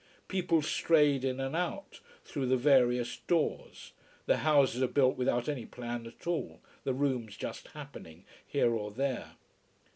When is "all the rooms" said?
6.25-7.37